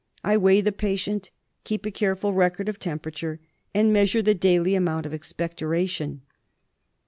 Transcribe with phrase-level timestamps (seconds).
[0.23, 1.29] I weigh the patient,
[1.63, 3.39] keep a careful record of temperature,
[3.71, 6.23] and measure the daily amount of expectoration.